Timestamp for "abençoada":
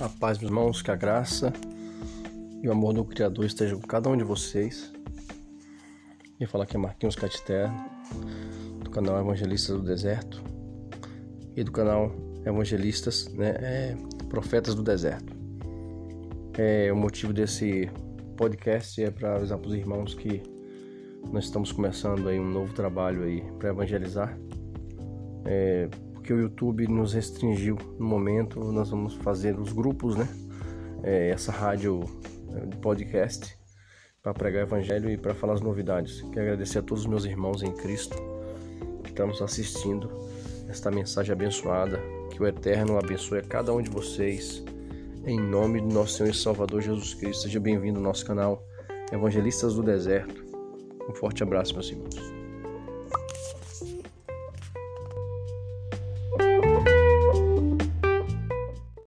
41.32-41.98